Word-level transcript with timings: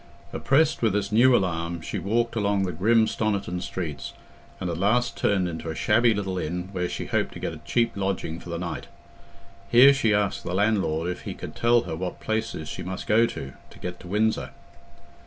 Oppressed 0.33 0.81
with 0.81 0.93
this 0.93 1.11
new 1.11 1.35
alarm, 1.35 1.79
she 1.81 1.99
walked 1.99 2.35
along 2.35 2.63
the 2.63 2.71
grim 2.71 3.05
Stoniton 3.05 3.61
streets, 3.61 4.13
and 4.59 4.67
at 4.67 4.79
last 4.79 5.15
turned 5.15 5.47
into 5.47 5.69
a 5.69 5.75
shabby 5.75 6.11
little 6.11 6.39
inn, 6.39 6.69
where 6.71 6.89
she 6.89 7.05
hoped 7.05 7.33
to 7.33 7.39
get 7.39 7.53
a 7.53 7.59
cheap 7.65 7.95
lodging 7.95 8.39
for 8.39 8.49
the 8.49 8.57
night. 8.57 8.87
Here 9.69 9.93
she 9.93 10.11
asked 10.11 10.43
the 10.43 10.55
landlord 10.55 11.07
if 11.07 11.21
he 11.21 11.35
could 11.35 11.55
tell 11.55 11.81
her 11.81 11.95
what 11.95 12.19
places 12.19 12.67
she 12.67 12.81
must 12.81 13.05
go 13.05 13.27
to, 13.27 13.53
to 13.69 13.77
get 13.79 13.99
to 13.99 14.07
Windsor. 14.07 14.49